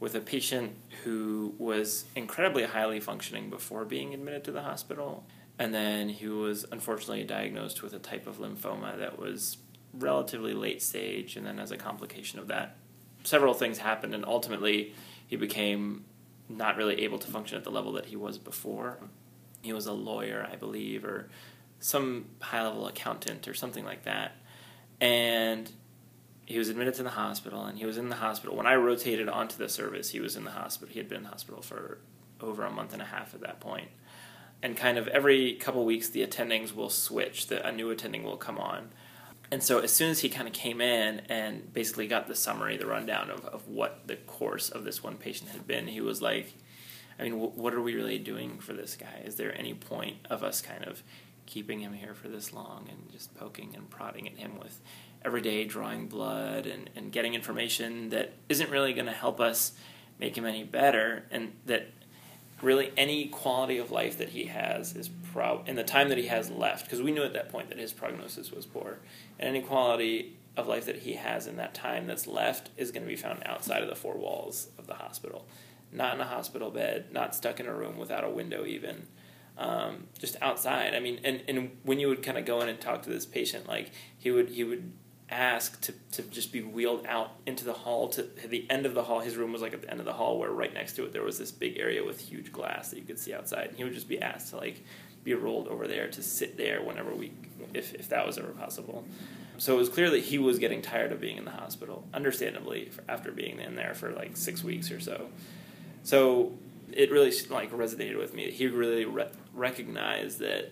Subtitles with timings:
[0.00, 5.24] with a patient who was incredibly highly functioning before being admitted to the hospital.
[5.58, 9.58] And then he was unfortunately diagnosed with a type of lymphoma that was
[9.92, 11.36] relatively late stage.
[11.36, 12.76] And then, as a complication of that,
[13.24, 14.14] several things happened.
[14.14, 14.94] And ultimately,
[15.26, 16.04] he became
[16.48, 18.98] not really able to function at the level that he was before.
[19.62, 21.28] He was a lawyer, I believe, or
[21.80, 24.36] some high level accountant or something like that.
[25.00, 25.70] And
[26.48, 28.56] he was admitted to the hospital and he was in the hospital.
[28.56, 30.90] When i rotated onto the service he was in the hospital.
[30.90, 31.98] He had been in the hospital for
[32.40, 33.88] over a month and a half at that point.
[34.62, 38.38] And kind of every couple weeks the attendings will switch the, a new attending will
[38.38, 38.88] come on.
[39.50, 42.78] And so as soon as he kind of came in and basically got the summary
[42.78, 46.22] the rundown of, of what the course of this one patient had been he was
[46.22, 46.54] like
[47.18, 49.22] i mean w- what are we really doing for this guy?
[49.22, 51.02] Is there any point of us kind of
[51.44, 54.80] keeping him here for this long and just poking and prodding at him with
[55.24, 59.72] every day drawing blood and, and getting information that isn't really going to help us
[60.18, 61.88] make him any better and that
[62.62, 66.26] really any quality of life that he has is pro in the time that he
[66.26, 68.98] has left because we knew at that point that his prognosis was poor
[69.38, 73.04] and any quality of life that he has in that time that's left is going
[73.04, 75.46] to be found outside of the four walls of the hospital.
[75.92, 79.06] Not in a hospital bed not stuck in a room without a window even
[79.56, 80.94] um, just outside.
[80.94, 83.24] I mean and, and when you would kind of go in and talk to this
[83.24, 84.92] patient like he would he would
[85.30, 89.02] ask to, to just be wheeled out into the hall to the end of the
[89.02, 89.20] hall.
[89.20, 91.12] His room was like at the end of the hall where right next to it
[91.12, 93.68] there was this big area with huge glass that you could see outside.
[93.68, 94.82] And he would just be asked to like
[95.24, 97.32] be rolled over there to sit there whenever we
[97.74, 99.04] if if that was ever possible.
[99.58, 102.92] So it was clear that he was getting tired of being in the hospital, understandably,
[103.08, 105.28] after being in there for like six weeks or so.
[106.04, 106.52] So
[106.92, 108.52] it really like resonated with me.
[108.52, 110.70] He really re- recognized that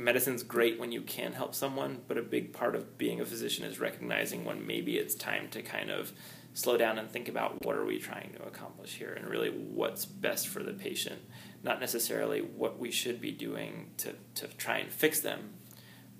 [0.00, 3.64] medicine's great when you can help someone, but a big part of being a physician
[3.64, 6.12] is recognizing when maybe it's time to kind of
[6.54, 10.04] slow down and think about what are we trying to accomplish here and really what's
[10.04, 11.20] best for the patient,
[11.62, 15.50] not necessarily what we should be doing to, to try and fix them,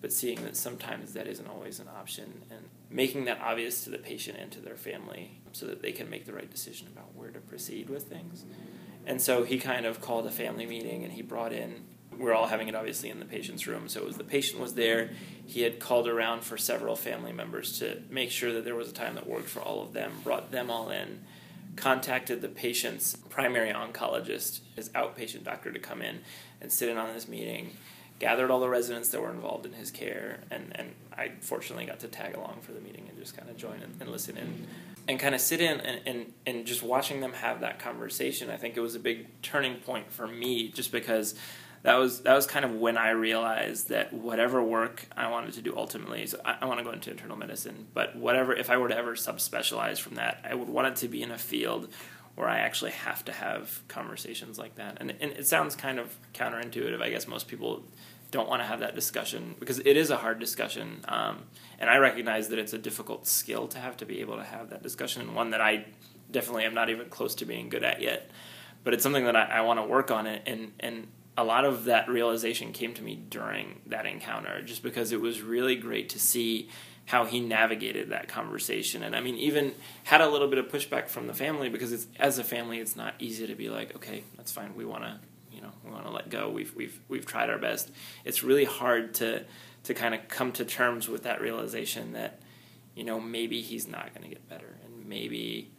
[0.00, 3.98] but seeing that sometimes that isn't always an option and making that obvious to the
[3.98, 7.30] patient and to their family so that they can make the right decision about where
[7.30, 8.44] to proceed with things.
[9.06, 11.84] And so he kind of called a family meeting and he brought in
[12.18, 13.88] we're all having it obviously in the patient's room.
[13.88, 15.10] So it was the patient was there.
[15.46, 18.92] He had called around for several family members to make sure that there was a
[18.92, 20.12] time that worked for all of them.
[20.22, 21.20] Brought them all in.
[21.76, 26.20] Contacted the patient's primary oncologist, his outpatient doctor, to come in
[26.60, 27.76] and sit in on this meeting.
[28.18, 32.00] Gathered all the residents that were involved in his care, and, and I fortunately got
[32.00, 34.66] to tag along for the meeting and just kind of join and, and listen in
[35.08, 38.50] and kind of sit in and, and, and just watching them have that conversation.
[38.50, 41.34] I think it was a big turning point for me just because
[41.82, 45.62] that was that was kind of when I realized that whatever work I wanted to
[45.62, 48.76] do ultimately, so I, I want to go into internal medicine, but whatever if I
[48.76, 51.88] were to ever subspecialize from that, I would want it to be in a field
[52.34, 54.98] where I actually have to have conversations like that.
[55.00, 57.02] And, and it sounds kind of counterintuitive.
[57.02, 57.82] I guess most people
[58.30, 61.04] don't want to have that discussion because it is a hard discussion.
[61.08, 61.40] Um,
[61.78, 64.70] and I recognize that it's a difficult skill to have to be able to have
[64.70, 65.86] that discussion, and one that I
[66.30, 68.30] definitely am not even close to being good at yet.
[68.84, 71.06] But it's something that I, I want to work on, and and
[71.40, 75.40] a lot of that realization came to me during that encounter, just because it was
[75.40, 76.68] really great to see
[77.06, 79.02] how he navigated that conversation.
[79.02, 79.72] And I mean, even
[80.04, 82.94] had a little bit of pushback from the family because it's as a family, it's
[82.94, 84.76] not easy to be like, okay, that's fine.
[84.76, 85.18] We want to,
[85.50, 86.50] you know, we want to let go.
[86.50, 87.90] We've we've we've tried our best.
[88.26, 89.46] It's really hard to
[89.84, 92.42] to kind of come to terms with that realization that,
[92.94, 95.70] you know, maybe he's not going to get better, and maybe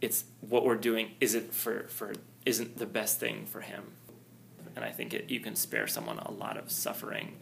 [0.00, 2.14] it's what we're doing isn't for for
[2.46, 3.82] isn't the best thing for him
[4.76, 7.36] and I think it, you can spare someone a lot of suffering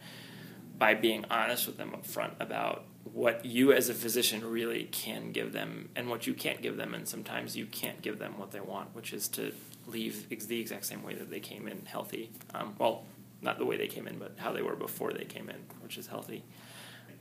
[0.81, 5.31] by being honest with them up front about what you as a physician really can
[5.31, 6.95] give them and what you can't give them.
[6.95, 9.53] And sometimes you can't give them what they want which is to
[9.85, 12.31] leave the exact same way that they came in healthy.
[12.55, 13.05] Um, well
[13.43, 15.99] not the way they came in but how they were before they came in which
[15.99, 16.43] is healthy.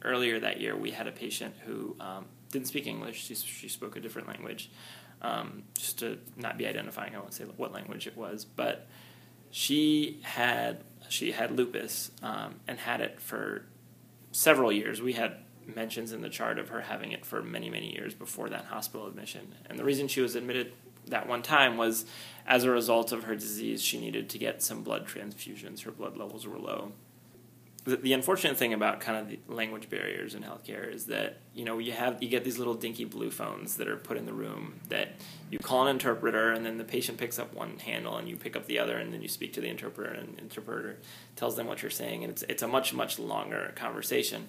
[0.03, 3.27] Earlier that year we had a patient who um, didn't speak english.
[3.27, 4.71] She, she spoke a different language.
[5.21, 8.89] Um, just to not be identifying i won't say what language it was but
[9.51, 13.65] she had she had lupus um, and had it for
[14.33, 15.03] several years.
[15.03, 18.49] We had mentions in the chart of her having it for many many years before
[18.51, 19.55] that hospital admission.
[19.69, 20.73] And the reason she was admitted
[21.07, 22.05] that one time was
[22.47, 23.83] as a result of her disease.
[23.83, 25.83] She needed to get some blood transfusions.
[25.83, 26.93] Her blood levels were low
[27.85, 31.79] the, unfortunate thing about kind of the language barriers in healthcare is that you know
[31.79, 34.81] you have you get these little dinky blue phones that are put in the room
[34.89, 35.13] that
[35.51, 38.55] you call an interpreter and then the patient picks up one handle and you pick
[38.57, 40.99] up the other and then you speak to the interpreter and the interpreter
[41.37, 44.49] tells them what you're saying and it's it's a much much longer conversation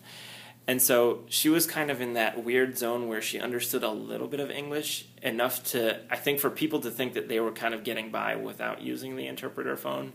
[0.68, 4.28] And so she was kind of in that weird zone where she understood a little
[4.28, 7.74] bit of English enough to, I think, for people to think that they were kind
[7.74, 10.14] of getting by without using the interpreter phone.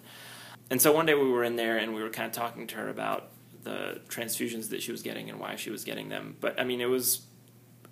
[0.71, 2.77] And so one day we were in there and we were kind of talking to
[2.77, 3.31] her about
[3.63, 6.37] the transfusions that she was getting and why she was getting them.
[6.41, 7.23] But I mean, it was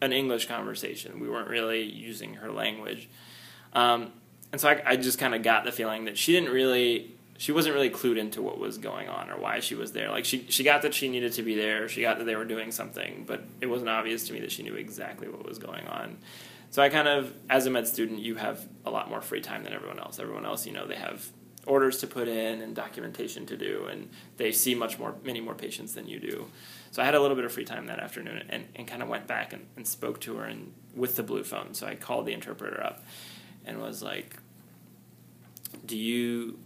[0.00, 1.20] an English conversation.
[1.20, 3.08] We weren't really using her language.
[3.72, 4.12] Um,
[4.52, 7.50] and so I, I just kind of got the feeling that she didn't really she
[7.50, 10.10] wasn't really clued into what was going on or why she was there.
[10.10, 11.88] Like she she got that she needed to be there.
[11.88, 14.62] She got that they were doing something, but it wasn't obvious to me that she
[14.62, 16.18] knew exactly what was going on.
[16.70, 19.62] So I kind of, as a med student, you have a lot more free time
[19.62, 20.18] than everyone else.
[20.18, 21.28] Everyone else, you know, they have
[21.66, 25.54] orders to put in and documentation to do, and they see much more, many more
[25.54, 26.46] patients than you do.
[26.90, 29.08] So I had a little bit of free time that afternoon, and, and kind of
[29.08, 31.74] went back and, and spoke to her and with the blue phone.
[31.74, 33.04] So I called the interpreter up,
[33.64, 34.36] and was like,
[35.86, 36.58] "Do you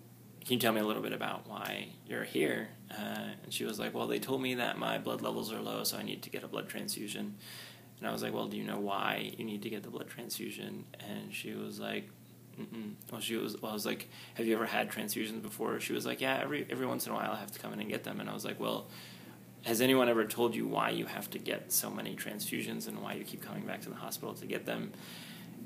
[0.49, 2.71] can you tell me a little bit about why you're here?
[2.91, 5.85] Uh, and she was like, well, they told me that my blood levels are low,
[5.85, 7.35] so I need to get a blood transfusion.
[7.99, 10.09] And I was like, well, do you know why you need to get the blood
[10.09, 10.87] transfusion?
[11.07, 12.09] And she was like,
[12.59, 12.95] Mm-mm.
[13.11, 13.61] well, she was.
[13.61, 15.79] Well, I was like, have you ever had transfusions before?
[15.81, 17.81] She was like, yeah, every every once in a while I have to come in
[17.81, 18.21] and get them.
[18.21, 18.89] And I was like, well,
[19.65, 23.15] has anyone ever told you why you have to get so many transfusions and why
[23.15, 24.93] you keep coming back to the hospital to get them?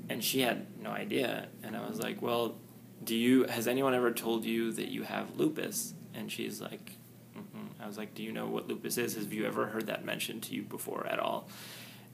[0.09, 1.47] And she had no idea.
[1.63, 2.55] And I was like, well,
[3.03, 6.93] do you has anyone ever told you that you have lupus and she's like
[7.37, 7.67] Mm-mm.
[7.81, 10.43] i was like do you know what lupus is have you ever heard that mentioned
[10.43, 11.49] to you before at all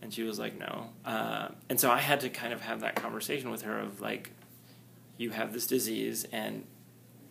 [0.02, 2.96] and she was like no uh, and so i had to kind of have that
[2.96, 4.32] conversation with her of like
[5.20, 6.66] you have this disease and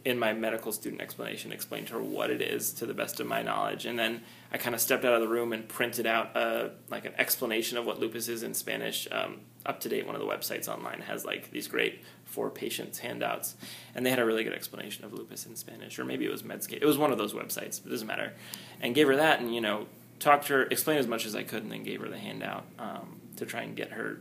[0.05, 3.27] in my medical student explanation explain to her what it is to the best of
[3.27, 3.85] my knowledge.
[3.85, 7.07] And then i kind of stepped out of the room and printed out a like
[7.07, 9.09] an explanation of what lupus is in spanish.
[9.11, 12.99] Um, up to date one of the websites online has like these great for patients
[13.01, 13.57] handouts.
[13.95, 16.43] And they had a really good explanation of lupus in spanish or maybe it was
[16.43, 16.83] medscape.
[16.83, 18.35] It was one of those websites it doesn't matter.
[18.83, 19.87] And gave her that and you know
[20.19, 22.67] talked to her explained as much as i could and then gave her the handout
[22.79, 24.21] um, to try and get her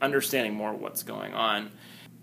[0.00, 1.70] understanding more what's going on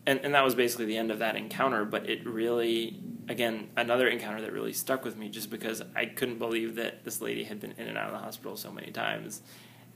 [0.08, 4.08] and, and that was basically the end of that encounter but it really again another
[4.08, 7.60] encounter that really stuck with me just because i couldn't believe that this lady had
[7.60, 9.42] been in and out of the hospital so many times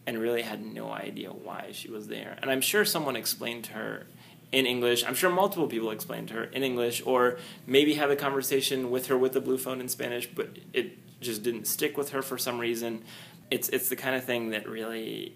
[0.07, 2.37] and really had no idea why she was there.
[2.41, 4.07] And i'm sure someone explained to her
[4.51, 8.15] in english i'm sure multiple people explained to her in english or maybe had a
[8.15, 12.09] conversation with her with the blue phone in spanish but it just didn't stick with
[12.09, 13.03] her for some reason.
[13.51, 15.35] It's it's the kind of thing that really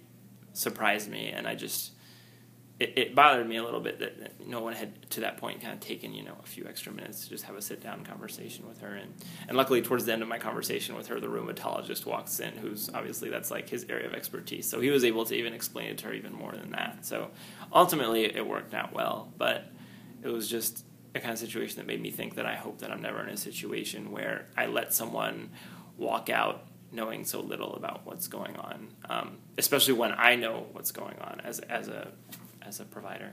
[0.56, 1.93] surprised me and i just
[2.80, 5.62] it, it bothered me a little bit that, that, no one had to that point
[5.62, 8.04] kind of taken you know a few extra minutes to just have a sit down
[8.04, 8.96] conversation with her.
[8.96, 9.14] And
[9.48, 12.90] and luckily towards the end of my conversation with her the rheumatologist walks in who's
[12.94, 14.68] obviously that's like his area of expertise.
[14.68, 17.06] So he was able to even explain it to her even more than that.
[17.06, 17.30] So
[17.72, 19.32] ultimately it worked out well.
[19.38, 19.66] But
[20.24, 20.86] it was just
[21.16, 23.30] a kind of situation that made me think that I hope that I'm never in
[23.30, 25.52] a situation where I let someone
[25.98, 30.92] walk out knowing so little about what's going on, um, especially when I know what's
[30.92, 32.12] going on as as a
[32.66, 33.32] as a provider.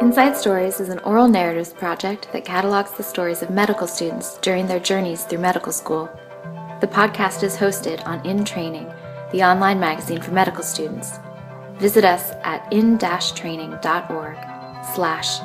[0.00, 4.66] Inside Stories is an oral narratives project that catalogs the stories of medical students during
[4.66, 6.08] their journeys through medical school.
[6.80, 8.92] The podcast is hosted on In Training,
[9.32, 11.18] the online magazine for medical students.
[11.78, 14.36] Visit us at in-training.org
[14.94, 15.40] slash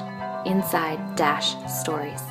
[0.46, 2.22] inside-stories.